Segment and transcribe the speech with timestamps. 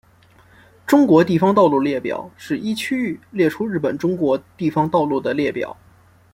[0.87, 5.77] 中国地方道路列表是依区域列出日本中国地方道路的列表。